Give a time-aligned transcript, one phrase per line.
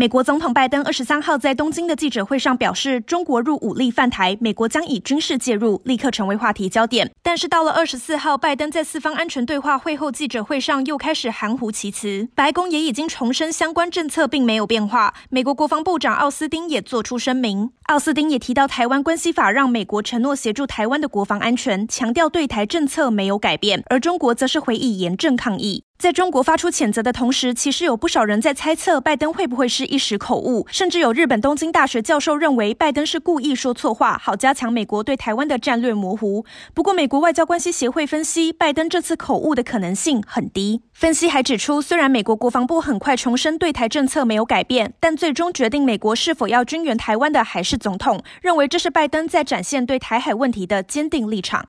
[0.00, 7.12] 美国总统拜登二十三号在东京的记者会上表示，中国入武力犯台，美国将以军事介入，立刻成为话题焦点。
[7.22, 15.12] 但是到了二十四号，拜登在四方安全对话会后记者会上又开始含糊其辞，白宫也已经重申相关政策并没有变化。
[15.28, 25.84] 美国国防部长奥斯汀也做出声明，奥斯汀也提到台湾关系法让美国承诺协助台湾的国防安全，强调对台政策没有改变，而中国则是回以严正抗议。
[26.00, 36.46] 在中国发出谴责的同时，其实有不少人在猜测拜登会不会是一时口误，甚至有日本东京大学教授认为拜登是故意说错话，好加强美国对台湾的战略模糊。
[36.72, 40.80] 不过，美国外交关系协会分析，拜登这次口误的可能性很低。
[40.94, 51.68] 分析还指出，虽然美国国防部很快重申对台政策没有改变，但最终决定美国是否要军援台湾的还是总统，认为这是拜登在展现对台海问题的坚定立场。